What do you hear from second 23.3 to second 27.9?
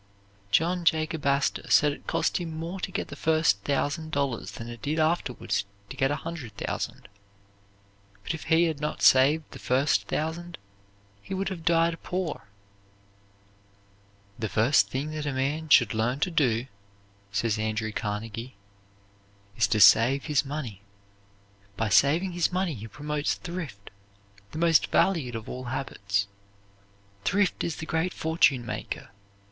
thrift, the most valued of all habits. Thrift is the